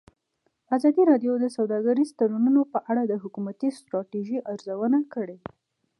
ازادي 0.75 1.03
راډیو 1.11 1.33
د 1.39 1.45
سوداګریز 1.57 2.09
تړونونه 2.19 2.61
په 2.73 2.79
اړه 2.91 3.01
د 3.07 3.13
حکومتي 3.23 3.69
ستراتیژۍ 3.79 4.37
ارزونه 4.51 4.99
کړې. 5.13 5.37